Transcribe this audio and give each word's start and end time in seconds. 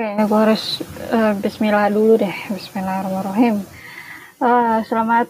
Kayaknya 0.00 0.24
gue 0.32 0.40
harus 0.48 0.64
uh, 1.12 1.36
Bismillah 1.44 1.92
dulu 1.92 2.16
deh. 2.16 2.32
Bismillahirrahmanirrahim. 2.48 3.60
Uh, 4.40 4.80
selamat 4.88 5.28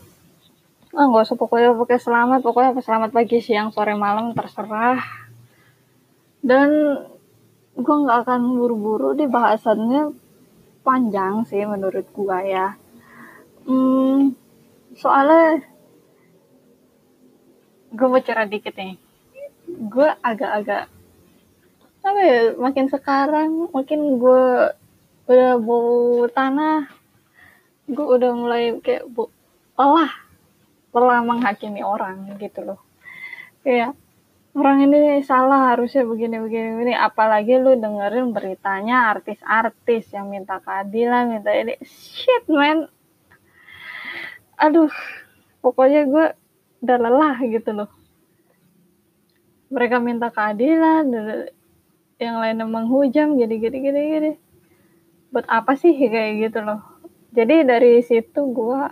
Oh, 0.94 1.06
nggak 1.10 1.26
usah 1.26 1.38
pokoknya 1.38 1.70
pakai 1.74 1.98
selamat, 2.02 2.40
pokoknya 2.42 2.78
selamat 2.82 3.10
pagi, 3.14 3.38
siang, 3.38 3.74
sore, 3.74 3.94
malam, 3.98 4.30
terserah. 4.34 4.98
Dan 6.42 6.70
gue 7.78 7.96
nggak 8.06 8.26
akan 8.26 8.40
buru-buru 8.58 9.14
di 9.14 9.26
bahasannya 9.26 10.14
panjang 10.86 11.46
sih 11.50 11.66
menurut 11.66 12.06
gue 12.10 12.38
ya. 12.46 12.74
Hmm, 13.66 14.34
soalnya 14.94 15.66
gue 17.90 18.06
mau 18.06 18.22
cerita 18.22 18.46
dikit 18.46 18.74
nih. 18.78 18.94
Gue 19.66 20.10
agak-agak 20.22 20.99
apa 22.00 22.20
ya 22.24 22.40
makin 22.56 22.86
sekarang 22.88 23.68
makin 23.76 24.16
gue 24.16 24.44
udah 25.30 25.52
bau 25.60 26.26
tanah 26.32 26.88
gue 27.90 28.06
udah 28.06 28.30
mulai 28.34 28.78
kayak 28.80 29.04
bu 29.10 29.28
lelah 29.74 30.30
lelah 30.90 31.20
menghakimi 31.22 31.82
orang 31.86 32.34
gitu 32.38 32.66
loh. 32.66 32.80
Kayak 33.62 33.94
orang 34.54 34.90
ini 34.90 35.22
salah 35.22 35.74
harusnya 35.74 36.02
begini 36.02 36.42
begini 36.42 36.68
begini. 36.78 36.94
Apalagi 36.98 37.58
lu 37.58 37.78
dengerin 37.78 38.34
beritanya 38.34 39.10
artis-artis 39.14 40.10
yang 40.10 40.30
minta 40.30 40.58
keadilan 40.58 41.30
minta 41.30 41.50
ini. 41.54 41.78
Shit 41.86 42.50
man. 42.50 42.90
Aduh 44.58 44.90
pokoknya 45.62 46.06
gue 46.10 46.26
udah 46.82 46.98
lelah 46.98 47.36
gitu 47.46 47.70
loh. 47.74 47.90
Mereka 49.70 50.02
minta 50.02 50.34
keadilan 50.34 51.06
yang 52.20 52.36
lainnya 52.36 52.68
menghujam 52.68 53.40
gini 53.40 53.56
gini 53.56 53.78
gini 53.80 54.00
gini. 54.12 54.32
Buat 55.32 55.48
apa 55.48 55.72
sih 55.72 55.96
kayak 55.96 56.52
gitu 56.52 56.60
loh. 56.60 56.84
Jadi 57.32 57.64
dari 57.64 58.04
situ 58.04 58.40
gue 58.52 58.82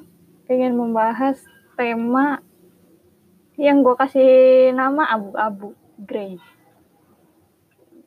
ingin 0.49 0.73
membahas 0.73 1.37
tema 1.77 2.41
yang 3.61 3.85
gue 3.85 3.93
kasih 4.01 4.33
nama 4.73 5.13
abu-abu 5.13 5.77
grey. 6.01 6.41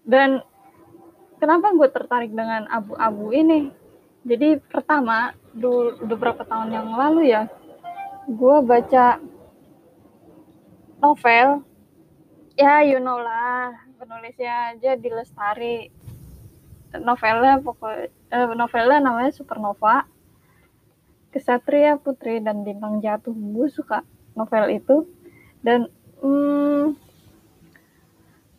Dan 0.02 0.42
kenapa 1.38 1.70
gue 1.78 1.90
tertarik 1.94 2.34
dengan 2.34 2.66
abu-abu 2.66 3.30
ini? 3.30 3.70
Jadi 4.26 4.58
pertama 4.58 5.38
dulu 5.54 6.02
beberapa 6.10 6.42
tahun 6.42 6.74
yang 6.74 6.90
lalu 6.98 7.30
ya 7.30 7.46
gue 8.26 8.58
baca 8.66 9.22
novel. 10.98 11.62
Ya 12.58 12.82
you 12.82 12.98
know 12.98 13.22
lah 13.22 13.91
penulisnya 14.02 14.74
aja 14.74 14.98
di 14.98 15.10
Lestari 15.14 15.86
novelnya 16.98 17.62
pokok 17.62 18.10
eh, 18.34 18.50
novelnya 18.58 19.00
namanya 19.00 19.32
Supernova. 19.32 20.10
Kesatria 21.32 21.96
Putri 21.96 22.44
dan 22.44 22.68
Bintang 22.68 23.00
Jatuh. 23.00 23.32
Gue 23.32 23.72
suka 23.72 24.04
novel 24.36 24.82
itu. 24.84 25.08
Dan 25.64 25.88
hmm, 26.20 26.98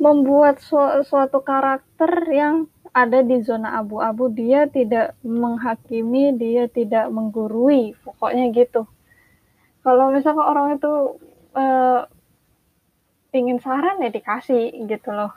membuat 0.01 0.65
su 0.65 0.81
suatu 1.05 1.45
karakter 1.45 2.33
yang 2.33 2.73
ada 2.97 3.21
di 3.21 3.45
zona 3.45 3.77
abu-abu. 3.77 4.33
Dia 4.33 4.73
tidak 4.73 5.21
menghakimi 5.21 6.33
dia 6.41 6.65
tidak 6.65 7.13
menggurui. 7.13 7.93
Pokoknya 8.01 8.49
gitu. 8.57 8.89
Kalau 9.85 10.09
misalkan 10.09 10.47
orang 10.47 10.81
itu 10.81 11.21
uh, 11.53 12.09
ingin 13.33 13.59
saran 13.59 14.05
ya 14.05 14.13
dikasih 14.13 14.85
gitu 14.85 15.11
loh. 15.11 15.33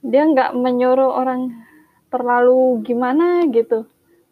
Dia 0.00 0.22
nggak 0.30 0.54
menyuruh 0.54 1.10
orang 1.10 1.50
terlalu 2.08 2.86
gimana 2.86 3.44
gitu. 3.50 3.84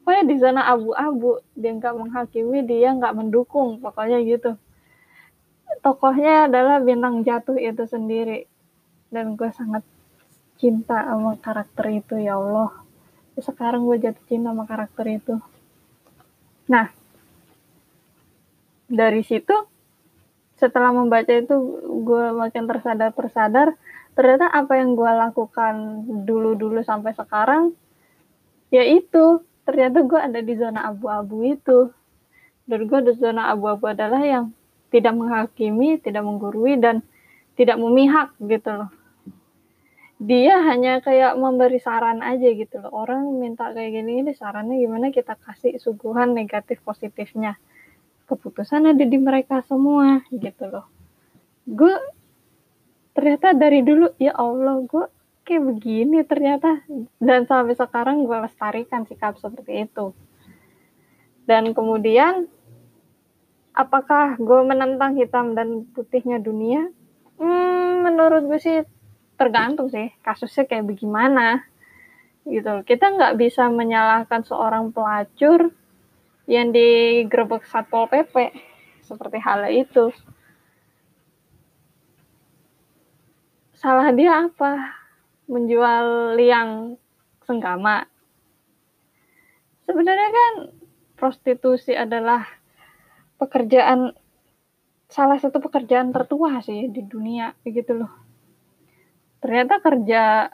Pokoknya 0.07 0.25
di 0.31 0.37
sana 0.39 0.63
abu-abu 0.71 1.43
dia 1.59 1.75
nggak 1.75 1.95
menghakimi 1.99 2.63
dia 2.63 2.95
nggak 2.95 3.19
mendukung 3.19 3.83
pokoknya 3.83 4.23
gitu. 4.23 4.55
Tokohnya 5.83 6.47
adalah 6.47 6.79
bintang 6.79 7.27
jatuh 7.27 7.59
itu 7.59 7.83
sendiri. 7.91 8.47
Dan 9.11 9.35
gue 9.35 9.51
sangat 9.51 9.83
cinta 10.57 11.03
sama 11.03 11.35
karakter 11.43 11.91
itu 11.91 12.15
ya 12.23 12.39
Allah. 12.39 12.71
Sekarang 13.35 13.91
gue 13.91 13.99
jatuh 13.99 14.25
cinta 14.31 14.55
sama 14.55 14.65
karakter 14.71 15.05
itu. 15.11 15.35
Nah 16.71 16.95
dari 18.87 19.27
situ 19.27 19.76
setelah 20.57 20.91
membaca 20.91 21.29
itu 21.29 21.55
gue 22.05 22.25
makin 22.33 22.65
tersadar 22.65 23.13
tersadar 23.13 23.77
ternyata 24.17 24.49
apa 24.49 24.81
yang 24.81 24.97
gue 24.97 25.13
lakukan 25.13 25.75
dulu-dulu 26.25 26.81
sampai 26.81 27.13
sekarang 27.13 27.77
ya 28.73 28.83
itu. 28.83 29.45
Ternyata 29.67 30.07
gue 30.07 30.21
ada 30.23 30.41
di 30.41 30.55
zona 30.55 30.87
abu-abu 30.87 31.43
itu. 31.43 31.91
Dan 32.71 32.87
gue 32.87 33.01
di 33.03 33.13
zona 33.19 33.51
abu-abu 33.51 33.91
adalah 33.91 34.23
yang 34.23 34.55
tidak 34.95 35.19
menghakimi 35.19 35.99
tidak 35.99 36.23
menggurui 36.23 36.79
dan 36.79 37.03
tidak 37.59 37.77
memihak 37.83 38.31
gitu 38.39 38.71
loh. 38.71 38.91
Dia 40.17 40.65
hanya 40.65 41.05
kayak 41.05 41.37
memberi 41.37 41.77
saran 41.83 42.25
aja 42.25 42.47
gitu 42.47 42.81
loh. 42.81 42.95
Orang 42.95 43.37
minta 43.37 43.75
kayak 43.75 43.91
gini 44.01 44.25
ini 44.25 44.33
sarannya 44.33 44.81
gimana? 44.81 45.13
Kita 45.13 45.37
kasih 45.37 45.77
suguhan 45.83 46.33
negatif 46.33 46.81
positifnya 46.81 47.59
keputusan 48.27 48.93
ada 48.93 49.05
di 49.07 49.19
mereka 49.19 49.63
semua 49.63 50.21
gitu 50.35 50.67
loh. 50.67 50.87
Gue 51.67 51.95
ternyata 53.17 53.57
dari 53.57 53.81
dulu 53.81 54.13
ya 54.19 54.35
Allah 54.37 54.83
gue 54.83 55.07
kayak 55.47 55.63
begini 55.63 56.27
ternyata. 56.27 56.83
Dan 57.23 57.47
sampai 57.47 57.79
sekarang 57.79 58.27
gue 58.27 58.35
lestarikan 58.35 59.07
sikap 59.07 59.39
seperti 59.39 59.87
itu. 59.87 60.11
Dan 61.47 61.71
kemudian 61.71 62.51
apakah 63.71 64.35
gue 64.37 64.61
menentang 64.67 65.15
hitam 65.15 65.55
dan 65.55 65.87
putihnya 65.95 66.43
dunia? 66.43 66.91
Hmm, 67.39 68.03
menurut 68.03 68.43
gue 68.51 68.59
sih 68.59 68.83
tergantung 69.39 69.87
sih 69.87 70.11
kasusnya 70.27 70.67
kayak 70.67 70.91
bagaimana. 70.91 71.63
Gitu 72.43 72.83
kita 72.83 73.15
nggak 73.15 73.39
bisa 73.39 73.71
menyalahkan 73.71 74.43
seorang 74.43 74.91
pelacur 74.91 75.71
yang 76.47 76.71
digerebek 76.71 77.67
Satpol 77.67 78.07
PP 78.07 78.55
seperti 79.03 79.39
hal 79.43 79.67
itu. 79.71 80.15
Salah 83.77 84.11
dia 84.15 84.47
apa? 84.47 84.99
Menjual 85.47 86.35
liang 86.39 86.99
senggama. 87.47 88.07
Sebenarnya 89.87 90.31
kan 90.35 90.55
prostitusi 91.15 91.95
adalah 91.95 92.43
pekerjaan 93.39 94.11
salah 95.07 95.39
satu 95.39 95.63
pekerjaan 95.63 96.11
tertua 96.11 96.59
sih 96.67 96.91
di 96.91 97.03
dunia 97.07 97.55
begitu 97.63 97.95
loh. 97.95 98.11
Ternyata 99.39 99.79
kerja 99.79 100.51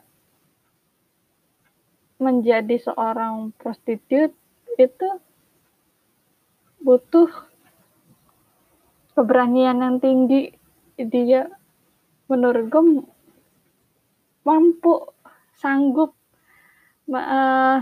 menjadi 2.20 2.76
seorang 2.78 3.56
prostitut 3.56 4.36
itu 4.76 5.08
butuh 6.82 7.30
keberanian 9.14 9.78
yang 9.78 9.96
tinggi. 10.02 10.52
Dia 10.98 11.48
menurut 12.26 12.68
gue 12.68 12.84
mampu 14.42 14.94
sanggup 15.56 16.14
uh, 17.10 17.78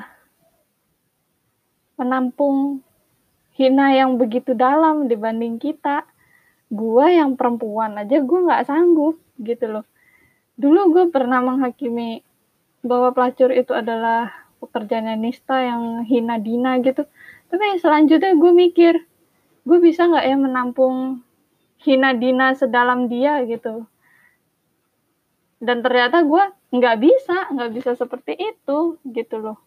menampung 1.97 2.84
hina 3.56 3.93
yang 3.93 4.21
begitu 4.21 4.53
dalam 4.53 5.09
dibanding 5.09 5.56
kita. 5.56 6.05
Gue 6.71 7.19
yang 7.19 7.34
perempuan 7.34 7.98
aja 7.98 8.22
gue 8.22 8.41
nggak 8.47 8.69
sanggup 8.69 9.19
gitu 9.41 9.80
loh. 9.80 9.84
Dulu 10.60 10.80
gue 10.92 11.04
pernah 11.09 11.41
menghakimi 11.42 12.22
bahwa 12.80 13.13
pelacur 13.13 13.53
itu 13.53 13.72
adalah 13.77 14.33
pekerjaan 14.60 15.21
nista 15.21 15.57
yang 15.60 16.04
hina 16.04 16.36
dina 16.36 16.77
gitu 16.84 17.09
tapi 17.51 17.83
selanjutnya 17.83 18.39
gue 18.39 18.53
mikir 18.55 18.95
gue 19.67 19.79
bisa 19.83 20.07
nggak 20.09 20.25
ya 20.25 20.37
menampung 20.39 21.21
hina 21.83 22.17
dina 22.17 22.55
sedalam 22.57 23.11
dia 23.11 23.43
gitu? 23.45 23.85
Dan 25.61 25.85
ternyata 25.85 26.25
gue 26.25 26.45
nggak 26.73 26.97
bisa 27.03 27.51
nggak 27.53 27.71
bisa 27.77 27.91
seperti 27.99 28.39
itu 28.39 28.97
gitu 29.05 29.37
loh. 29.37 29.59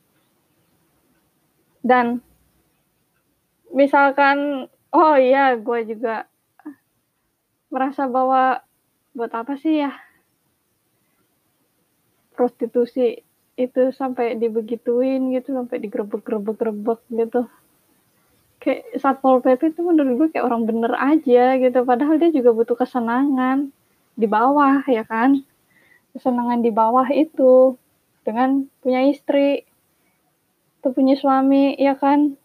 Dan 1.83 2.23
misalkan 3.69 4.71
oh 4.95 5.15
iya 5.19 5.53
gue 5.59 5.79
juga 5.85 6.25
merasa 7.69 8.09
bahwa 8.09 8.63
buat 9.13 9.33
apa 9.35 9.59
sih 9.59 9.85
ya? 9.85 9.93
Prostitusi 12.33 13.21
itu 13.53 13.93
sampai 13.93 14.33
dibegituin 14.41 15.29
gitu 15.29 15.53
sampai 15.53 15.77
digrebek-grebek-grebek 15.77 17.05
gitu 17.13 17.45
kayak 18.63 18.95
satpol 18.95 19.43
pp 19.43 19.75
itu 19.75 19.83
menurut 19.83 20.13
gue 20.15 20.27
kayak 20.31 20.47
orang 20.47 20.63
bener 20.63 20.95
aja 20.95 21.59
gitu. 21.59 21.83
Padahal 21.83 22.15
dia 22.15 22.31
juga 22.31 22.55
butuh 22.55 22.79
kesenangan 22.79 23.69
di 24.15 24.25
bawah 24.25 24.79
ya 24.87 25.03
kan? 25.03 25.43
Kesenangan 26.15 26.63
di 26.63 26.71
bawah 26.71 27.05
itu 27.11 27.75
dengan 28.23 28.63
punya 28.79 29.03
istri 29.03 29.67
atau 30.79 30.95
punya 30.95 31.19
suami 31.19 31.75
ya 31.75 31.99
kan? 31.99 32.39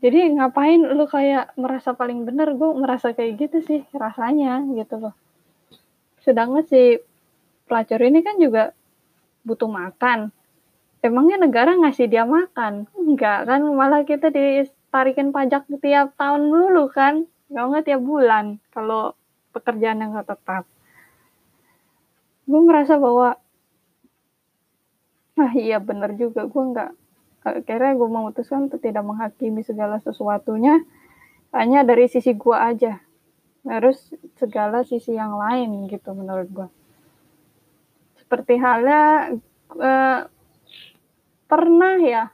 Jadi 0.00 0.36
ngapain 0.36 0.80
lu 0.80 1.04
kayak 1.08 1.56
merasa 1.60 1.92
paling 1.92 2.24
bener? 2.24 2.56
Gue 2.56 2.72
merasa 2.72 3.12
kayak 3.12 3.32
gitu 3.40 3.58
sih 3.60 3.80
rasanya 3.92 4.64
gitu 4.72 5.00
loh. 5.00 5.14
Sedangkan 6.24 6.64
si 6.64 6.98
pelacur 7.68 8.00
ini 8.00 8.20
kan 8.24 8.40
juga 8.40 8.72
butuh 9.44 9.68
makan 9.68 10.32
emangnya 11.04 11.36
negara 11.44 11.76
ngasih 11.76 12.08
dia 12.08 12.24
makan? 12.24 12.88
Enggak 12.96 13.44
kan 13.44 13.60
malah 13.76 14.08
kita 14.08 14.32
ditarikin 14.32 15.36
pajak 15.36 15.68
tiap 15.84 16.16
tahun 16.16 16.48
dulu 16.48 16.88
kan? 16.88 17.28
Kalau 17.52 17.66
nggak 17.68 17.84
tiap 17.84 18.00
bulan 18.00 18.56
kalau 18.72 19.12
pekerjaan 19.52 20.00
yang 20.00 20.16
nggak 20.16 20.32
tetap. 20.32 20.64
Gue 22.48 22.60
merasa 22.64 22.96
bahwa 22.96 23.36
ah 25.34 25.52
iya 25.52 25.82
bener 25.82 26.16
juga 26.16 26.46
gue 26.46 26.62
nggak 26.72 26.90
akhirnya 27.44 27.92
gue 27.98 28.08
memutuskan 28.08 28.70
untuk 28.70 28.80
tidak 28.80 29.02
menghakimi 29.02 29.66
segala 29.66 29.98
sesuatunya 29.98 30.80
hanya 31.50 31.82
dari 31.82 32.06
sisi 32.06 32.38
gue 32.38 32.54
aja 32.54 33.02
harus 33.66 34.14
segala 34.38 34.86
sisi 34.86 35.18
yang 35.18 35.34
lain 35.34 35.90
gitu 35.90 36.14
menurut 36.14 36.48
gue 36.54 36.68
seperti 38.22 38.62
halnya 38.62 39.34
eh, 39.74 40.20
pernah 41.54 41.94
ya? 42.02 42.24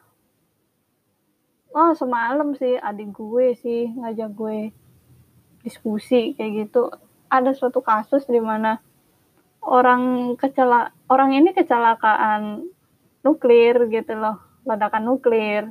Oh 1.77 1.93
semalam 1.93 2.57
sih 2.57 2.81
adik 2.81 3.13
gue 3.13 3.53
sih 3.61 3.93
ngajak 3.93 4.33
gue 4.33 4.73
diskusi 5.61 6.33
kayak 6.41 6.53
gitu. 6.65 6.89
Ada 7.29 7.53
suatu 7.53 7.85
kasus 7.85 8.25
di 8.25 8.41
mana 8.41 8.81
orang 9.61 10.35
kecela 10.41 10.89
orang 11.13 11.37
ini 11.37 11.53
kecelakaan 11.53 12.65
nuklir 13.21 13.93
gitu 13.93 14.17
loh 14.17 14.41
ledakan 14.65 15.05
nuklir. 15.05 15.69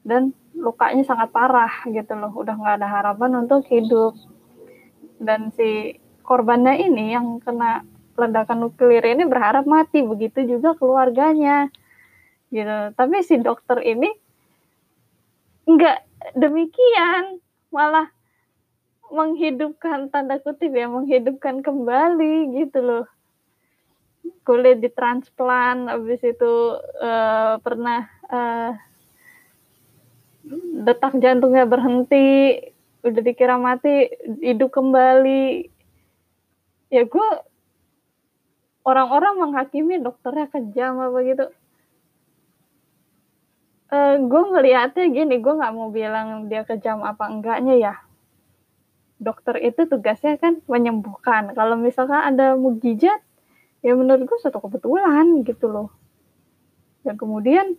Dan 0.00 0.32
lukanya 0.56 1.04
sangat 1.04 1.28
parah 1.28 1.84
gitu 1.92 2.16
loh 2.16 2.32
udah 2.32 2.56
nggak 2.56 2.76
ada 2.80 2.88
harapan 2.88 3.44
untuk 3.44 3.68
hidup. 3.68 4.16
Dan 5.20 5.52
si 5.52 6.00
korbannya 6.24 6.80
ini 6.88 7.12
yang 7.12 7.36
kena 7.44 7.84
ledakan 8.16 8.64
nuklir 8.64 9.04
ini 9.04 9.28
berharap 9.28 9.68
mati. 9.68 10.00
Begitu 10.00 10.56
juga 10.56 10.72
keluarganya 10.72 11.68
gitu. 12.48 12.78
Tapi 12.94 13.16
si 13.24 13.40
dokter 13.40 13.80
ini 13.84 14.10
nggak 15.68 15.98
demikian. 16.36 17.42
Malah 17.68 18.08
menghidupkan 19.08 20.12
tanda 20.12 20.40
kutip 20.40 20.72
ya 20.72 20.88
menghidupkan 20.88 21.60
kembali 21.64 22.56
gitu 22.56 22.78
loh. 22.80 23.06
Kulit 24.44 24.80
ditransplant 24.84 25.88
habis 25.88 26.20
itu 26.20 26.76
uh, 27.00 27.56
pernah 27.60 28.08
uh, 28.28 28.72
detak 30.84 31.16
jantungnya 31.20 31.68
berhenti 31.68 32.56
udah 33.04 33.22
dikira 33.24 33.56
mati 33.56 34.08
hidup 34.40 34.72
kembali. 34.72 35.68
Ya 36.88 37.04
gue 37.04 37.28
orang-orang 38.88 39.44
menghakimi 39.44 40.00
dokternya 40.00 40.48
kejam 40.48 40.96
apa 41.04 41.18
gitu 41.24 41.44
uh, 43.92 44.14
gue 44.20 44.42
ngelihatnya 44.52 45.06
gini 45.12 45.40
gue 45.40 45.54
nggak 45.58 45.74
mau 45.74 45.88
bilang 45.92 46.48
dia 46.48 46.64
kejam 46.64 47.04
apa 47.04 47.28
enggaknya 47.28 47.74
ya. 47.76 47.94
Dokter 49.18 49.58
itu 49.58 49.84
tugasnya 49.90 50.38
kan 50.38 50.62
menyembuhkan. 50.70 51.50
Kalau 51.52 51.74
misalkan 51.74 52.22
ada 52.22 52.54
mujizat 52.54 53.18
ya 53.82 53.92
menurut 53.94 54.26
gue 54.26 54.38
satu 54.38 54.62
kebetulan 54.62 55.42
gitu 55.42 55.66
loh. 55.66 55.90
Dan 57.02 57.18
kemudian 57.18 57.74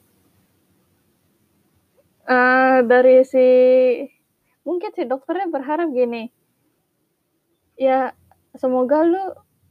uh, 2.30 2.80
dari 2.86 3.24
si 3.26 3.48
mungkin 4.68 4.94
si 4.94 5.08
dokternya 5.08 5.50
berharap 5.50 5.90
gini 5.90 6.30
ya 7.80 8.14
semoga 8.54 9.02
lu 9.08 9.24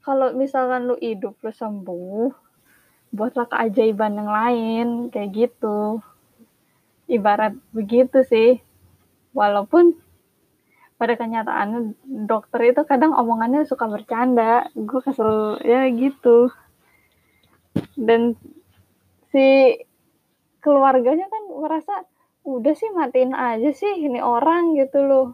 kalau 0.03 0.33
misalkan 0.35 0.89
lu 0.89 0.97
hidup 0.99 1.37
lu 1.45 1.53
sembuh 1.53 2.33
buatlah 3.13 3.47
keajaiban 3.53 4.17
yang 4.17 4.31
lain 4.33 4.87
kayak 5.13 5.31
gitu 5.37 6.01
ibarat 7.09 7.57
begitu 7.73 8.23
sih. 8.29 8.61
Walaupun 9.33 9.97
pada 11.01 11.15
kenyataan 11.17 11.95
dokter 12.29 12.75
itu 12.75 12.83
kadang 12.85 13.17
omongannya 13.17 13.65
suka 13.65 13.89
bercanda. 13.89 14.69
Gue 14.77 15.01
kesel 15.03 15.59
ya 15.65 15.89
gitu. 15.91 16.53
Dan 17.97 18.37
si 19.33 19.79
keluarganya 20.61 21.27
kan 21.31 21.43
merasa 21.49 21.95
udah 22.43 22.75
sih 22.75 22.91
matiin 22.93 23.37
aja 23.37 23.71
sih 23.73 24.05
ini 24.05 24.21
orang 24.21 24.77
gitu 24.77 25.05
loh. 25.05 25.27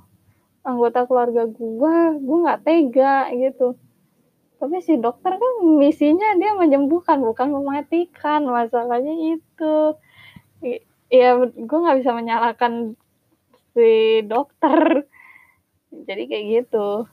Anggota 0.64 1.04
keluarga 1.04 1.44
gua 1.44 2.16
gua 2.16 2.36
nggak 2.48 2.62
tega 2.64 3.28
gitu. 3.36 3.76
Tapi 4.58 4.80
si 4.80 4.96
dokter 4.96 5.36
kan 5.36 5.54
misinya 5.76 6.32
dia 6.40 6.56
menyembuhkan 6.56 7.20
bukan 7.20 7.52
mematikan. 7.52 8.48
Masalahnya 8.48 9.36
itu 9.36 9.74
ya 11.12 11.36
gue 11.40 11.78
nggak 11.84 11.98
bisa 12.00 12.12
menyalahkan 12.12 12.94
si 13.74 14.22
dokter. 14.24 15.08
Jadi 15.90 16.22
kayak 16.26 16.44
gitu. 16.46 17.08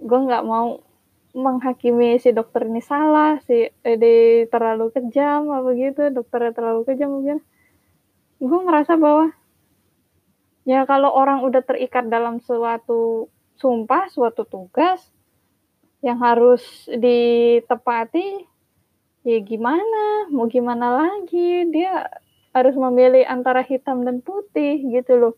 Gue 0.00 0.18
nggak 0.24 0.46
mau 0.46 0.80
menghakimi 1.30 2.18
si 2.18 2.34
dokter 2.34 2.66
ini 2.66 2.82
salah 2.82 3.38
si 3.46 3.70
Ede 3.86 4.50
terlalu 4.50 4.90
kejam 4.90 5.46
apa 5.54 5.70
gitu 5.78 6.10
dokternya 6.10 6.52
terlalu 6.54 6.82
kejam 6.86 7.10
mungkin. 7.10 7.38
Gue 8.42 8.60
merasa 8.66 8.98
bahwa 8.98 9.30
ya 10.66 10.82
kalau 10.88 11.12
orang 11.14 11.46
udah 11.46 11.62
terikat 11.62 12.08
dalam 12.10 12.42
suatu 12.42 13.30
sumpah, 13.60 14.08
suatu 14.08 14.48
tugas 14.48 15.04
yang 16.00 16.16
harus 16.24 16.88
ditepati, 16.88 18.48
ya 19.28 19.38
gimana, 19.44 20.32
mau 20.32 20.48
gimana 20.48 20.96
lagi, 20.96 21.68
dia 21.68 22.08
harus 22.50 22.74
memilih 22.74 23.22
antara 23.26 23.62
hitam 23.62 24.02
dan 24.02 24.22
putih 24.22 24.82
gitu 24.90 25.18
loh. 25.18 25.34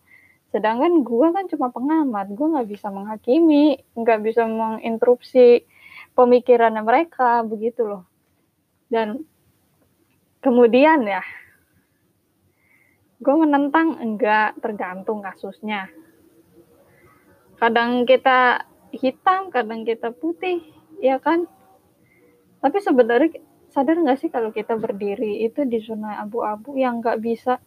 Sedangkan 0.52 1.00
gue 1.04 1.28
kan 1.32 1.48
cuma 1.48 1.72
pengamat, 1.72 2.32
gue 2.32 2.46
nggak 2.46 2.68
bisa 2.68 2.92
menghakimi, 2.92 3.80
nggak 3.96 4.20
bisa 4.20 4.44
menginterupsi 4.44 5.64
pemikirannya 6.12 6.84
mereka 6.84 7.40
begitu 7.44 7.88
loh. 7.88 8.04
Dan 8.92 9.24
kemudian 10.44 11.04
ya, 11.08 11.24
gue 13.22 13.34
menentang 13.38 14.02
enggak 14.02 14.58
tergantung 14.58 15.22
kasusnya 15.22 15.88
kadang 17.62 18.02
kita 18.02 18.66
hitam 18.90 19.54
kadang 19.54 19.86
kita 19.86 20.10
putih 20.10 20.66
ya 20.98 21.22
kan 21.22 21.46
tapi 22.58 22.82
sebenarnya 22.82 23.38
sadar 23.72 23.96
nggak 23.98 24.20
sih 24.20 24.28
kalau 24.28 24.52
kita 24.52 24.76
berdiri 24.76 25.42
itu 25.42 25.64
di 25.64 25.80
zona 25.80 26.20
abu-abu 26.20 26.76
yang 26.76 27.00
nggak 27.00 27.18
bisa 27.24 27.58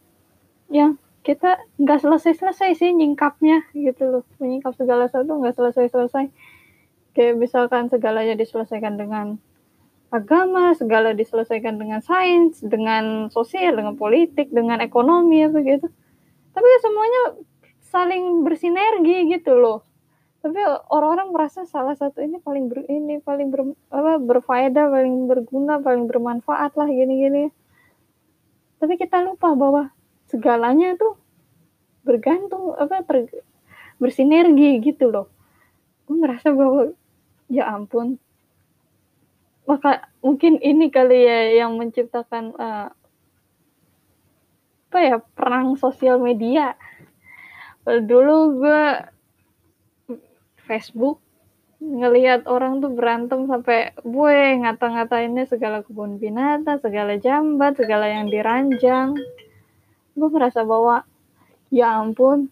yang 0.69 1.01
kita 1.25 1.57
nggak 1.81 1.99
selesai-selesai 2.05 2.77
sih 2.77 2.93
nyingkapnya 2.93 3.65
gitu 3.73 4.03
loh 4.05 4.23
menyingkap 4.37 4.77
segala 4.77 5.09
sesuatu 5.09 5.41
nggak 5.41 5.57
selesai-selesai 5.57 6.25
kayak 7.17 7.35
misalkan 7.41 7.89
segalanya 7.89 8.37
diselesaikan 8.37 8.99
dengan 8.99 9.41
agama, 10.15 10.71
segala 10.77 11.11
diselesaikan 11.11 11.75
dengan 11.75 11.99
sains, 11.99 12.61
dengan 12.63 13.31
sosial, 13.31 13.75
dengan 13.75 13.99
politik, 13.99 14.51
dengan 14.51 14.79
ekonomi 14.79 15.43
apa 15.43 15.59
gitu. 15.59 15.87
Tapi 16.55 16.67
ya 16.67 16.79
semuanya 16.83 17.21
saling 17.83 18.23
bersinergi 18.47 19.31
gitu 19.31 19.59
loh. 19.59 19.83
Tapi 20.45 20.61
orang-orang 20.93 21.33
merasa 21.33 21.65
salah 21.65 21.97
satu 21.97 22.21
ini 22.21 22.37
paling 22.37 22.69
ber, 22.69 22.85
ini 22.85 23.17
paling 23.17 23.49
ber, 23.49 23.73
apa, 23.89 24.21
berfaedah, 24.21 24.93
paling 24.93 25.25
berguna, 25.25 25.81
paling 25.81 26.05
bermanfaat 26.05 26.77
lah 26.77 26.85
gini-gini. 26.85 27.49
Tapi 28.77 28.93
kita 29.01 29.25
lupa 29.25 29.57
bahwa 29.57 29.89
segalanya 30.29 30.93
tuh 30.93 31.17
bergantung 32.05 32.77
apa 32.77 33.01
ter, 33.01 33.41
bersinergi 33.97 34.85
gitu 34.85 35.09
loh. 35.09 35.33
Gue 36.05 36.21
merasa 36.21 36.53
bahwa 36.53 36.93
ya 37.49 37.65
ampun 37.73 38.21
maka 39.65 40.13
mungkin 40.21 40.61
ini 40.61 40.93
kali 40.93 41.25
ya 41.25 41.65
yang 41.65 41.73
menciptakan 41.81 42.53
uh, 42.53 42.93
apa 44.85 44.99
ya 45.01 45.17
perang 45.19 45.75
sosial 45.75 46.21
media 46.21 46.77
dulu 47.83 48.61
gue 48.61 48.83
Facebook 50.65 51.21
ngelihat 51.85 52.49
orang 52.49 52.81
tuh 52.81 52.91
berantem 52.91 53.45
sampai 53.45 53.93
gue 54.01 54.37
ngata-ngatainnya 54.63 55.45
segala 55.45 55.83
kebun 55.85 56.17
binatang, 56.17 56.81
segala 56.81 57.19
jambat, 57.19 57.77
segala 57.77 58.09
yang 58.09 58.31
diranjang. 58.31 59.13
Gue 60.15 60.29
merasa 60.31 60.65
bahwa 60.65 61.05
ya 61.69 61.99
ampun. 61.99 62.49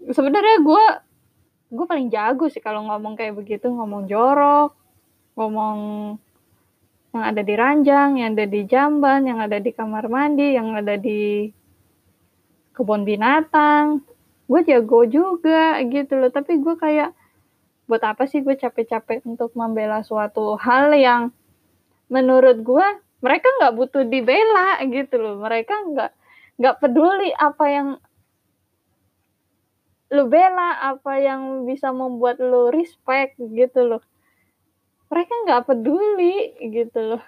Sebenarnya 0.00 0.58
gue 0.64 0.84
gue 1.70 1.86
paling 1.86 2.10
jago 2.10 2.50
sih 2.50 2.58
kalau 2.58 2.82
ngomong 2.90 3.14
kayak 3.14 3.38
begitu, 3.38 3.70
ngomong 3.70 4.10
jorok, 4.10 4.74
ngomong 5.38 5.78
yang 7.10 7.24
ada 7.26 7.42
di 7.42 7.54
ranjang, 7.54 8.18
yang 8.18 8.34
ada 8.34 8.46
di 8.46 8.60
jamban, 8.66 9.20
yang 9.26 9.38
ada 9.38 9.58
di 9.62 9.70
kamar 9.70 10.10
mandi, 10.10 10.58
yang 10.58 10.74
ada 10.74 10.98
di 10.98 11.50
kebun 12.74 13.06
binatang. 13.06 14.09
Gue 14.50 14.66
jago 14.66 15.06
juga 15.06 15.78
gitu 15.86 16.18
loh, 16.18 16.34
tapi 16.34 16.58
gue 16.58 16.74
kayak 16.74 17.14
buat 17.86 18.02
apa 18.02 18.26
sih 18.26 18.42
gue 18.42 18.58
capek-capek 18.58 19.22
untuk 19.22 19.54
membela 19.54 20.02
suatu 20.02 20.58
hal 20.58 20.90
yang 20.94 21.30
menurut 22.10 22.58
gue 22.66 22.86
mereka 23.22 23.46
nggak 23.62 23.74
butuh 23.78 24.02
dibela 24.02 24.82
gitu 24.90 25.22
loh. 25.22 25.38
Mereka 25.38 25.74
nggak 25.94 26.10
nggak 26.58 26.76
peduli 26.82 27.30
apa 27.38 27.64
yang 27.70 27.88
lu 30.10 30.26
bela, 30.26 30.74
apa 30.82 31.22
yang 31.22 31.62
bisa 31.70 31.94
membuat 31.94 32.42
lu 32.42 32.74
respect 32.74 33.38
gitu 33.38 33.86
loh. 33.86 34.02
Mereka 35.14 35.34
nggak 35.46 35.62
peduli 35.70 36.58
gitu 36.58 37.14
loh. 37.14 37.22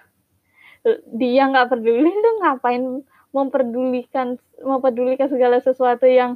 Dia 1.15 1.47
nggak 1.47 1.71
peduli 1.71 2.11
lu 2.11 2.31
ngapain 2.43 2.83
memperdulikan 3.31 4.35
mempedulikan 4.59 5.31
segala 5.31 5.63
sesuatu 5.63 6.05
yang 6.05 6.35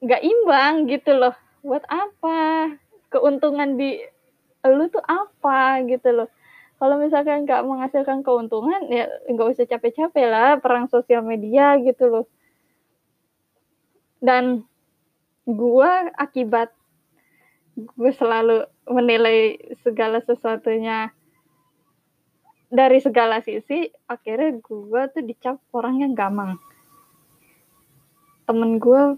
nggak 0.00 0.22
imbang 0.24 0.74
gitu 0.88 1.16
loh. 1.16 1.36
Buat 1.60 1.84
apa? 1.88 2.72
Keuntungan 3.12 3.76
di 3.76 4.00
lu 4.64 4.88
tuh 4.92 5.04
apa 5.04 5.80
gitu 5.88 6.12
loh. 6.12 6.28
Kalau 6.80 6.96
misalkan 6.96 7.44
nggak 7.44 7.64
menghasilkan 7.64 8.24
keuntungan 8.24 8.88
ya 8.88 9.04
nggak 9.28 9.52
usah 9.52 9.68
capek-capek 9.68 10.26
lah 10.28 10.56
perang 10.60 10.88
sosial 10.88 11.20
media 11.20 11.76
gitu 11.80 12.08
loh. 12.08 12.26
Dan 14.20 14.64
gua 15.44 16.08
akibat 16.16 16.72
gue 17.76 18.12
selalu 18.12 18.68
menilai 18.84 19.56
segala 19.80 20.20
sesuatunya 20.20 21.14
dari 22.70 22.98
segala 23.02 23.40
sisi 23.40 23.88
akhirnya 24.04 24.60
gue 24.60 25.02
tuh 25.10 25.24
dicap 25.24 25.56
orang 25.72 26.04
yang 26.04 26.12
gamang. 26.12 26.60
Temen 28.44 28.78
gue 28.78 29.16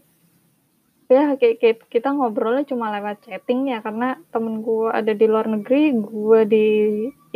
ya 1.13 1.37
kayak, 1.37 1.89
kita 1.93 2.09
ngobrolnya 2.17 2.65
cuma 2.65 2.89
lewat 2.91 3.29
chatting 3.29 3.69
ya 3.69 3.85
karena 3.85 4.17
temen 4.33 4.65
gue 4.65 4.89
ada 4.89 5.13
di 5.13 5.27
luar 5.29 5.47
negeri 5.47 5.93
gue 5.95 6.41
di 6.49 6.67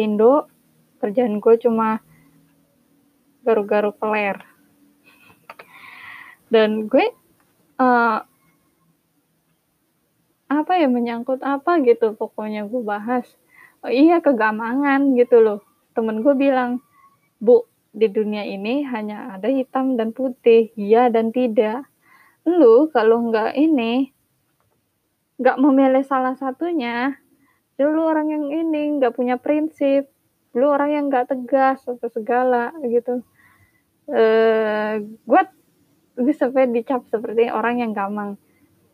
Indo 0.01 0.49
kerjaan 1.01 1.39
gue 1.39 1.55
cuma 1.61 2.01
garu-garu 3.47 3.95
peler. 3.95 4.43
Dan 6.51 6.91
gue 6.91 7.07
uh, 7.79 8.19
apa 10.47 10.73
ya 10.79 10.89
menyangkut 10.91 11.43
apa 11.43 11.79
gitu 11.83 12.15
pokoknya 12.19 12.67
gue 12.67 12.83
bahas. 12.83 13.27
Oh, 13.87 13.93
iya 13.93 14.19
kegamangan 14.19 15.15
gitu 15.15 15.43
loh. 15.43 15.61
Temen 15.95 16.27
gue 16.27 16.35
bilang 16.35 16.83
bu 17.39 17.67
di 17.97 18.11
dunia 18.13 18.45
ini 18.45 18.85
hanya 18.85 19.39
ada 19.39 19.47
hitam 19.47 19.95
dan 19.95 20.11
putih. 20.11 20.75
Iya 20.75 21.11
dan 21.11 21.31
tidak 21.31 21.87
lu 22.47 22.89
kalau 22.95 23.27
nggak 23.29 23.59
ini 23.59 24.15
nggak 25.37 25.59
memilih 25.61 26.07
salah 26.07 26.33
satunya 26.39 27.19
lu 27.85 28.01
orang 28.09 28.33
yang 28.33 28.45
ini 28.49 28.97
nggak 28.97 29.13
punya 29.13 29.37
prinsip. 29.37 30.09
Lu 30.57 30.73
orang 30.73 30.97
yang 30.97 31.05
nggak 31.13 31.29
tegas 31.29 31.85
atau 31.85 32.09
segala 32.09 32.73
gitu. 32.89 33.21
Eh 34.09 35.05
gue 35.05 35.43
gue 36.17 36.33
sampai 36.33 36.73
dicap 36.73 37.05
seperti 37.13 37.53
orang 37.53 37.85
yang 37.85 37.93
gamang. 37.93 38.41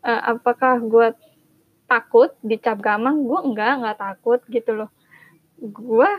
Uh, 0.03 0.35
apakah 0.35 0.83
gue 0.83 1.15
takut 1.87 2.35
dicap 2.43 2.83
gamang? 2.83 3.23
Gue 3.23 3.39
enggak 3.39 3.79
enggak 3.79 3.97
takut 4.03 4.43
gitu 4.51 4.75
loh. 4.75 4.91
Gue 5.63 6.11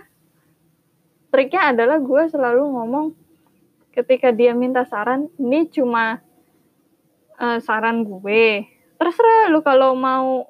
triknya 1.29 1.77
adalah 1.77 2.01
gue 2.01 2.23
selalu 2.33 2.65
ngomong 2.65 3.07
ketika 3.93 4.33
dia 4.33 4.57
minta 4.57 4.89
saran 4.89 5.29
ini 5.37 5.69
cuma 5.69 6.25
uh, 7.39 7.59
saran 7.63 8.05
gue 8.07 8.67
terserah 8.95 9.51
lu 9.51 9.61
kalau 9.61 9.93
mau 9.99 10.49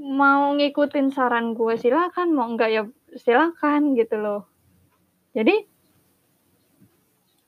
mau 0.00 0.56
ngikutin 0.56 1.12
saran 1.12 1.52
gue 1.52 1.76
silakan. 1.76 2.32
Mau 2.32 2.48
enggak 2.48 2.70
ya 2.72 2.82
silakan 3.16 3.94
gitu 3.94 4.16
loh. 4.16 4.48
Jadi 5.36 5.66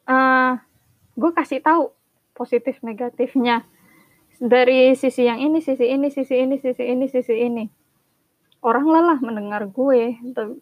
uh, 0.06 0.60
gue 1.16 1.30
kasih 1.32 1.64
tahu 1.64 1.92
positif 2.36 2.80
negatifnya. 2.84 3.64
Dari 4.42 4.98
sisi 4.98 5.22
yang 5.22 5.38
ini, 5.38 5.62
sisi 5.62 5.86
ini, 5.86 6.10
sisi 6.10 6.34
ini, 6.34 6.58
sisi 6.58 6.82
ini, 6.82 7.06
sisi 7.06 7.34
ini. 7.38 7.64
Orang 8.62 8.90
lelah 8.90 9.18
mendengar 9.22 9.66
gue, 9.70 10.18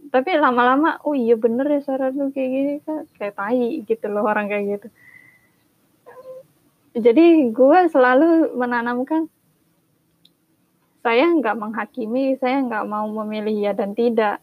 tapi 0.09 0.31
lama-lama, 0.37 1.01
oh 1.05 1.13
iya 1.13 1.37
bener 1.37 1.69
ya 1.69 1.81
saran 1.85 2.17
lu 2.17 2.33
kayak 2.33 2.49
gini 2.49 2.75
kan, 2.85 3.05
kayak 3.17 3.37
tai 3.37 3.85
gitu 3.85 4.07
loh 4.09 4.25
orang 4.25 4.49
kayak 4.49 4.65
gitu. 4.81 4.89
Jadi 6.91 7.55
gue 7.55 7.81
selalu 7.87 8.59
menanamkan, 8.59 9.31
saya 11.07 11.31
nggak 11.31 11.57
menghakimi, 11.57 12.35
saya 12.37 12.59
nggak 12.67 12.85
mau 12.91 13.07
memilih 13.23 13.71
ya 13.71 13.73
dan 13.73 13.95
tidak. 13.95 14.43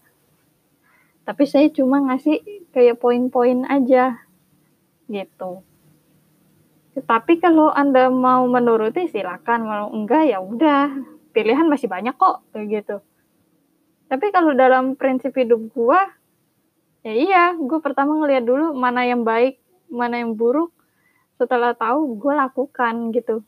Tapi 1.27 1.44
saya 1.44 1.68
cuma 1.75 2.00
ngasih 2.08 2.39
kayak 2.72 3.04
poin-poin 3.04 3.68
aja, 3.68 4.24
gitu. 5.12 5.63
Tapi 6.98 7.38
kalau 7.38 7.70
Anda 7.70 8.08
mau 8.10 8.48
menuruti 8.48 9.12
silakan, 9.12 9.68
mau 9.68 9.88
enggak 9.92 10.32
ya 10.32 10.39
udah, 10.39 10.98
pilihan 11.36 11.68
masih 11.68 11.92
banyak 11.92 12.16
kok 12.18 12.42
kayak 12.56 12.68
gitu. 12.82 12.98
Tapi 14.08 14.32
kalau 14.32 14.56
dalam 14.56 14.96
prinsip 14.96 15.36
hidup 15.36 15.68
gua 15.75 16.00
ya 17.04 17.13
iya, 17.13 17.44
gue 17.56 17.80
pertama 17.84 18.18
ngeliat 18.18 18.44
dulu 18.44 18.74
mana 18.74 19.04
yang 19.04 19.22
baik, 19.22 19.60
mana 19.92 20.24
yang 20.24 20.34
buruk. 20.34 20.74
Setelah 21.38 21.77
tahu 21.77 22.17
gue 22.17 22.34
lakukan 22.34 23.13
gitu. 23.13 23.46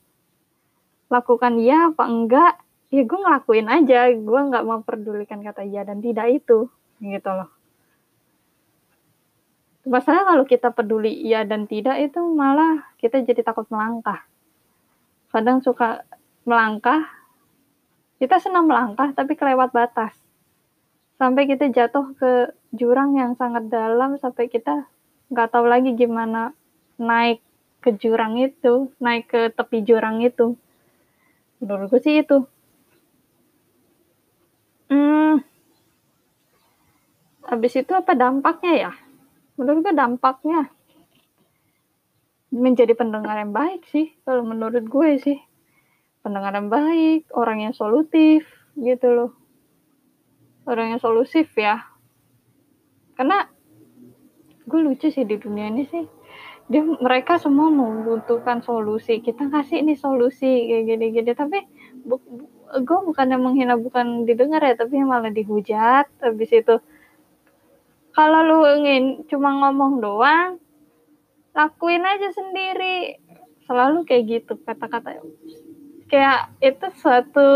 Lakukan 1.10 1.58
iya 1.58 1.90
apa 1.90 2.06
enggak, 2.06 2.54
ya 2.94 3.02
gue 3.02 3.20
ngelakuin 3.20 3.68
aja, 3.68 4.14
gue 4.14 4.40
nggak 4.54 4.66
memperdulikan 4.66 5.42
kata 5.42 5.66
iya 5.66 5.82
dan 5.82 6.00
tidak 6.06 6.30
itu, 6.30 6.70
gitu 7.02 7.30
loh. 7.34 7.50
Masalah 9.90 10.22
kalau 10.22 10.46
kita 10.46 10.70
peduli 10.70 11.26
iya 11.26 11.42
dan 11.50 11.66
tidak 11.66 11.98
itu 11.98 12.22
malah 12.22 12.94
kita 13.02 13.26
jadi 13.26 13.42
takut 13.42 13.66
melangkah. 13.74 14.22
Kadang 15.34 15.66
suka 15.66 16.06
melangkah 16.46 17.10
kita 18.20 18.38
senang 18.38 18.68
melangkah 18.68 19.16
tapi 19.18 19.34
kelewat 19.34 19.72
batas. 19.72 20.14
Sampai 21.18 21.48
kita 21.50 21.72
jatuh 21.72 22.14
ke 22.20 22.54
jurang 22.76 23.16
yang 23.18 23.34
sangat 23.34 23.72
dalam 23.72 24.20
sampai 24.20 24.46
kita 24.52 24.86
nggak 25.32 25.50
tahu 25.50 25.66
lagi 25.66 25.96
gimana 25.96 26.54
naik 27.00 27.40
ke 27.80 27.96
jurang 27.96 28.36
itu 28.36 28.92
naik 29.00 29.32
ke 29.32 29.42
tepi 29.56 29.84
jurang 29.88 30.20
itu. 30.20 30.60
Menurutku 31.64 32.00
sih 32.04 32.24
itu. 32.24 32.44
Hmm. 34.92 35.44
Habis 37.48 37.80
itu 37.80 37.92
apa 37.96 38.16
dampaknya 38.16 38.74
ya? 38.76 38.92
Menurut 39.56 39.92
gue 39.92 39.96
dampaknya 39.96 40.72
menjadi 42.50 42.98
pendengar 42.98 43.38
yang 43.38 43.54
baik 43.54 43.86
sih 43.92 44.12
kalau 44.28 44.44
menurut 44.44 44.84
gue 44.84 45.10
sih. 45.20 45.40
Pendengar 46.20 46.52
yang 46.52 46.68
baik 46.68 47.32
orang 47.32 47.64
yang 47.64 47.74
solutif 47.76 48.44
gitu 48.76 49.08
loh. 49.08 49.32
Orang 50.68 50.96
yang 50.96 51.02
solusif 51.02 51.48
ya. 51.56 51.88
Karena 53.16 53.48
gue 54.68 54.80
lucu 54.84 55.08
sih 55.10 55.24
di 55.26 55.40
dunia 55.40 55.72
ini 55.72 55.84
sih 55.88 56.19
dia 56.70 56.86
mereka 56.86 57.42
semua 57.42 57.74
membutuhkan 57.74 58.62
solusi. 58.62 59.26
Kita 59.26 59.50
kasih 59.50 59.82
ini 59.82 59.98
solusi 59.98 60.70
kayak 60.70 60.86
gini-gini. 60.86 61.32
Tapi 61.34 61.60
bu, 62.06 62.22
bu, 62.22 62.46
gue 62.86 63.00
bukannya 63.10 63.42
menghina 63.42 63.74
bukan 63.74 64.30
didengar 64.30 64.62
ya 64.62 64.78
tapi 64.78 65.02
malah 65.02 65.34
dihujat 65.34 66.06
habis 66.22 66.54
itu. 66.54 66.78
Kalau 68.14 68.40
lu 68.46 68.60
ingin 68.70 69.26
cuma 69.26 69.50
ngomong 69.66 69.98
doang 69.98 70.62
lakuin 71.58 72.06
aja 72.06 72.30
sendiri. 72.38 73.18
Selalu 73.66 74.06
kayak 74.06 74.24
gitu 74.30 74.54
kata-kata. 74.62 75.26
Kayak 76.06 76.54
itu 76.62 76.86
suatu 77.02 77.50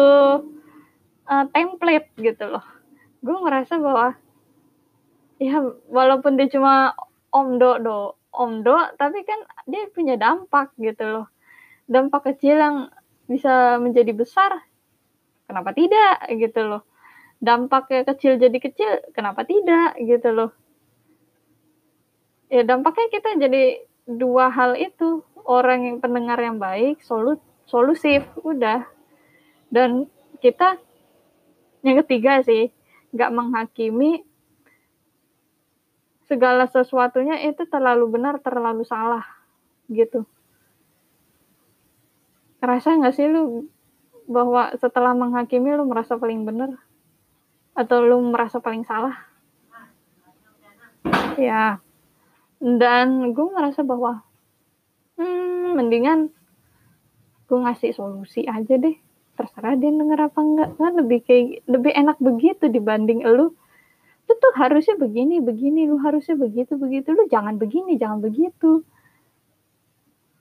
uh, 1.29 1.45
template 1.53 2.09
gitu 2.17 2.49
loh. 2.49 2.65
Gue 3.21 3.37
ngerasa 3.37 3.77
bahwa 3.77 4.17
ya 5.37 5.61
walaupun 5.85 6.33
dia 6.33 6.49
cuma 6.49 6.97
omdo 7.29 7.77
do 7.77 8.22
omdo 8.33 8.75
tapi 8.97 9.21
kan 9.23 9.39
dia 9.69 9.85
punya 9.93 10.17
dampak 10.17 10.73
gitu 10.81 11.05
loh 11.05 11.27
dampak 11.85 12.33
kecil 12.33 12.57
yang 12.57 12.77
bisa 13.29 13.77
menjadi 13.77 14.11
besar 14.11 14.65
kenapa 15.45 15.71
tidak 15.71 16.27
gitu 16.33 16.61
loh 16.65 16.83
dampaknya 17.43 18.07
kecil 18.07 18.39
jadi 18.39 18.55
kecil, 18.55 18.91
kenapa 19.11 19.43
tidak 19.43 19.99
gitu 19.99 20.31
loh. 20.31 20.51
Ya 22.47 22.63
dampaknya 22.63 23.11
kita 23.11 23.35
jadi 23.35 23.83
dua 24.07 24.47
hal 24.47 24.79
itu, 24.79 25.27
orang 25.43 25.83
yang 25.83 25.97
pendengar 25.99 26.39
yang 26.39 26.55
baik, 26.55 27.03
solu, 27.03 27.35
solusif, 27.67 28.23
udah. 28.39 28.87
Dan 29.67 30.07
kita 30.39 30.79
yang 31.83 31.99
ketiga 32.07 32.39
sih, 32.47 32.71
nggak 33.11 33.33
menghakimi 33.35 34.23
segala 36.33 36.65
sesuatunya 36.65 37.45
itu 37.45 37.69
terlalu 37.69 38.09
benar 38.09 38.41
terlalu 38.41 38.81
salah 38.81 39.21
gitu. 39.85 40.25
Rasa 42.57 42.97
nggak 42.97 43.13
sih 43.13 43.29
lu 43.29 43.69
bahwa 44.25 44.73
setelah 44.81 45.13
menghakimi 45.13 45.77
lu 45.77 45.85
merasa 45.85 46.17
paling 46.17 46.41
benar? 46.41 46.73
Atau 47.77 48.01
lu 48.01 48.17
merasa 48.33 48.57
paling 48.57 48.81
salah? 48.81 49.29
Ya 51.37 51.77
dan 52.63 53.35
gue 53.35 53.47
merasa 53.51 53.85
bahwa 53.85 54.25
hmm, 55.21 55.77
mendingan 55.77 56.33
gue 57.45 57.59
ngasih 57.61 57.93
solusi 57.93 58.49
aja 58.49 58.81
deh. 58.81 58.97
Terserah 59.37 59.77
dia 59.77 59.91
denger 59.93 60.31
apa 60.31 60.39
enggak. 60.41 60.69
Kan 60.81 60.93
lebih 60.97 61.19
kayak 61.27 61.67
lebih 61.69 61.91
enak 61.93 62.17
begitu 62.17 62.71
dibanding 62.71 63.21
lu 63.29 63.53
lu 64.23 64.33
tuh 64.39 64.53
harusnya 64.55 64.95
begini 64.95 65.43
begini 65.43 65.83
lu 65.89 65.99
harusnya 65.99 66.39
begitu 66.39 66.79
begitu. 66.79 67.11
Lu 67.11 67.27
jangan 67.27 67.59
begini 67.59 67.99
jangan 67.99 68.23
begitu. 68.23 68.83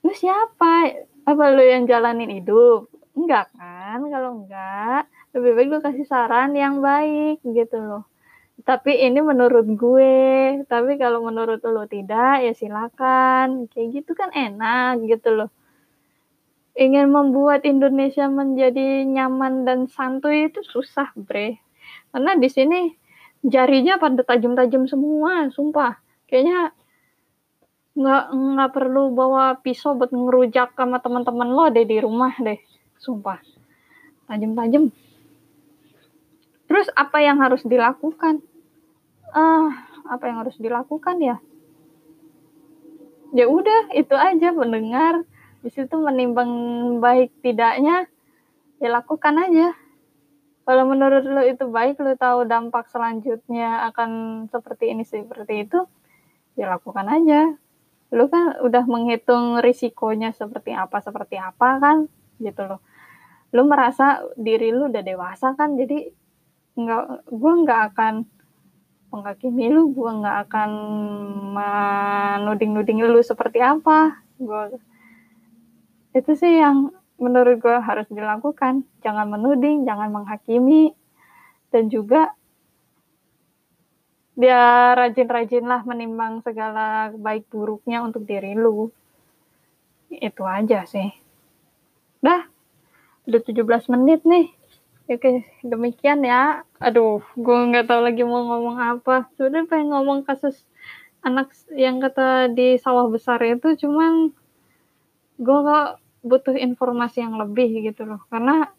Lu 0.03 0.11
siapa? 0.11 1.03
Apa 1.23 1.43
lu 1.55 1.63
yang 1.63 1.87
jalanin 1.87 2.31
hidup? 2.31 2.91
Enggak 3.15 3.51
kan? 3.55 4.03
Kalau 4.07 4.43
enggak 4.43 5.07
lebih 5.33 5.51
baik 5.57 5.67
lu 5.71 5.79
kasih 5.81 6.05
saran 6.05 6.53
yang 6.53 6.79
baik 6.79 7.41
gitu 7.41 7.77
loh. 7.81 8.03
Tapi 8.61 9.01
ini 9.01 9.19
menurut 9.19 9.65
gue. 9.65 10.61
Tapi 10.69 10.91
kalau 11.01 11.25
menurut 11.25 11.59
lo 11.65 11.89
tidak 11.89 12.45
ya 12.45 12.53
silakan. 12.53 13.67
Kayak 13.71 14.03
gitu 14.03 14.11
kan 14.13 14.29
enak 14.31 15.03
gitu 15.09 15.33
loh. 15.33 15.49
Ingin 16.73 17.13
membuat 17.13 17.65
Indonesia 17.69 18.25
menjadi 18.29 19.05
nyaman 19.05 19.65
dan 19.65 19.85
santuy 19.89 20.49
itu 20.49 20.61
susah 20.65 21.13
bre. 21.13 21.61
Karena 22.09 22.33
di 22.37 22.49
sini 22.49 23.02
jarinya 23.43 23.99
pada 23.99 24.23
tajam-tajam 24.23 24.87
semua 24.87 25.51
sumpah 25.51 25.99
kayaknya 26.31 26.71
nggak 27.93 28.25
nggak 28.33 28.71
perlu 28.73 29.13
bawa 29.13 29.61
pisau 29.61 29.93
buat 29.93 30.09
ngerujak 30.09 30.73
sama 30.73 30.97
teman-teman 30.97 31.49
lo 31.51 31.69
deh 31.69 31.85
di 31.85 32.01
rumah 32.01 32.33
deh 32.41 32.57
sumpah 32.97 33.37
tajam-tajam 34.25 34.89
Terus 36.73 36.89
apa 36.97 37.21
yang 37.21 37.37
harus 37.37 37.61
dilakukan? 37.61 38.41
Ah, 39.29 39.85
apa 40.09 40.25
yang 40.25 40.41
harus 40.41 40.57
dilakukan 40.57 41.21
ya? 41.21 41.37
Ya 43.29 43.45
udah, 43.45 43.93
itu 43.93 44.17
aja 44.17 44.49
mendengar. 44.49 45.21
Di 45.61 45.69
situ 45.69 45.93
menimbang 46.01 46.49
baik 46.97 47.29
tidaknya, 47.45 48.09
ya 48.81 48.89
lakukan 48.89 49.37
aja. 49.37 49.77
Kalau 50.63 50.83
menurut 50.87 51.27
lo 51.27 51.43
itu 51.43 51.67
baik, 51.67 51.99
lo 51.99 52.15
tahu 52.15 52.47
dampak 52.47 52.87
selanjutnya 52.87 53.83
akan 53.91 54.43
seperti 54.47 54.95
ini, 54.95 55.03
seperti 55.03 55.67
itu, 55.67 55.83
ya 56.55 56.71
lakukan 56.71 57.03
aja. 57.11 57.51
Lo 58.15 58.31
kan 58.31 58.63
udah 58.63 58.87
menghitung 58.87 59.59
risikonya 59.59 60.31
seperti 60.31 60.71
apa, 60.71 61.03
seperti 61.03 61.35
apa 61.35 61.83
kan, 61.83 61.97
gitu 62.39 62.63
loh. 62.63 62.79
Lo 63.51 63.67
merasa 63.67 64.23
diri 64.39 64.71
lo 64.71 64.87
udah 64.87 65.03
dewasa 65.03 65.51
kan, 65.59 65.75
jadi 65.75 66.07
nggak 66.73 67.29
gue 67.29 67.53
nggak 67.67 67.81
akan 67.93 68.13
menghakimi 69.13 69.69
lu 69.69 69.93
gue 69.93 70.09
nggak 70.09 70.49
akan 70.49 70.69
menuding-nuding 71.53 73.05
lu 73.05 73.21
seperti 73.21 73.61
apa 73.61 74.25
gue 74.41 74.81
itu 76.17 76.31
sih 76.33 76.57
yang 76.57 76.89
menurut 77.17 77.59
gue 77.61 77.77
harus 77.81 78.07
dilakukan. 78.09 78.85
Jangan 79.01 79.27
menuding 79.29 79.85
jangan 79.85 80.09
menghakimi. 80.09 80.93
Dan 81.73 81.89
juga 81.89 82.33
dia 84.33 84.93
rajin-rajinlah 84.97 85.85
menimbang 85.85 86.41
segala 86.41 87.13
baik 87.13 87.49
buruknya 87.49 88.01
untuk 88.01 88.25
diri 88.25 88.57
lu. 88.57 88.89
Itu 90.09 90.45
aja 90.45 90.85
sih. 90.85 91.09
Dah 92.21 92.45
udah 93.23 93.41
17 93.41 93.93
menit 93.93 94.21
nih. 94.27 94.51
Oke, 95.03 95.43
demikian 95.61 96.23
ya. 96.23 96.63
Aduh, 96.79 97.19
gue 97.35 97.57
nggak 97.69 97.91
tahu 97.91 98.01
lagi 98.07 98.23
mau 98.23 98.43
ngomong 98.47 98.77
apa. 98.79 99.27
Sebenarnya 99.35 99.67
pengen 99.67 99.91
ngomong 99.91 100.23
kasus 100.23 100.63
anak 101.23 101.51
yang 101.75 101.99
kata 102.03 102.51
di 102.51 102.79
sawah 102.79 103.07
besar 103.07 103.39
itu, 103.43 103.75
cuman 103.79 104.31
gue 105.39 105.57
gak 105.63 106.02
butuh 106.23 106.55
informasi 106.55 107.21
yang 107.21 107.35
lebih 107.35 107.83
gitu 107.83 108.07
loh. 108.07 108.23
Karena 108.31 108.71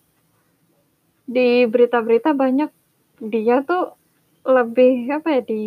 di 1.24 1.64
berita-berita 1.68 2.32
banyak 2.32 2.72
dia 3.20 3.62
tuh 3.62 3.96
lebih 4.44 5.08
apa 5.08 5.40
ya 5.40 5.42
di 5.44 5.62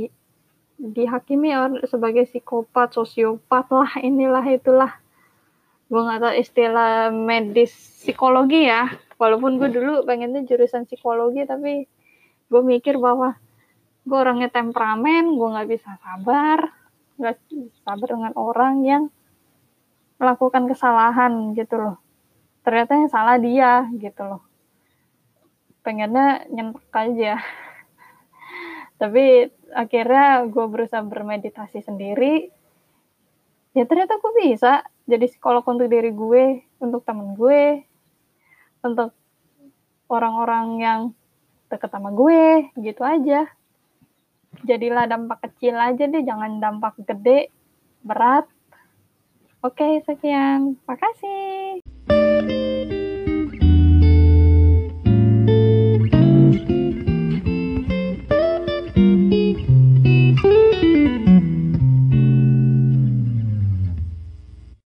dihakimi 0.77 1.49
sebagai 1.89 2.29
psikopat, 2.29 2.93
sosiopat 2.93 3.65
lah, 3.73 3.91
inilah 3.97 4.45
itulah. 4.45 4.91
Gue 5.87 6.01
nggak 6.03 6.19
tahu 6.19 6.33
istilah 6.37 7.09
medis 7.09 7.71
psikologi 8.03 8.67
ya 8.67 8.91
walaupun 9.17 9.57
gue 9.57 9.69
dulu 9.73 10.05
pengennya 10.05 10.45
jurusan 10.45 10.85
psikologi 10.85 11.43
tapi 11.43 11.89
gue 12.47 12.61
mikir 12.63 13.01
bahwa 13.01 13.35
gue 14.07 14.17
orangnya 14.17 14.47
temperamen 14.47 15.35
gue 15.35 15.47
nggak 15.51 15.67
bisa 15.67 15.97
sabar 15.99 16.71
nggak 17.17 17.35
sabar 17.83 18.07
dengan 18.07 18.33
orang 18.37 18.73
yang 18.85 19.03
melakukan 20.17 20.65
kesalahan 20.69 21.53
gitu 21.53 21.77
loh. 21.77 21.97
Ternyata 22.65 22.99
yang 22.99 23.09
salah 23.09 23.37
dia 23.39 23.87
gitu 23.95 24.21
loh. 24.25 24.41
Pengennya 25.85 26.43
nyentak 26.51 26.91
aja. 26.91 27.39
Tapi 29.01 29.47
akhirnya 29.71 30.43
gue 30.49 30.65
berusaha 30.67 31.05
bermeditasi 31.05 31.85
sendiri. 31.85 32.49
Ya 33.77 33.85
ternyata 33.85 34.17
gue 34.17 34.33
bisa 34.41 34.83
jadi 35.05 35.29
psikolog 35.29 35.63
untuk 35.69 35.87
diri 35.87 36.09
gue 36.11 36.65
untuk 36.81 37.05
temen 37.05 37.37
gue 37.37 37.85
untuk 38.81 39.13
orang-orang 40.09 40.67
yang 40.81 41.01
deket 41.69 41.93
sama 41.93 42.09
gue 42.11 42.73
gitu 42.81 43.05
aja. 43.05 43.45
Jadilah 44.65 45.05
dampak 45.05 45.45
kecil 45.45 45.77
aja 45.77 46.09
deh 46.09 46.25
jangan 46.25 46.57
dampak 46.57 46.97
gede 47.05 47.53
berat 48.01 48.49
oke 49.63 50.03
sekian. 50.05 50.77
Makasih 50.85 51.81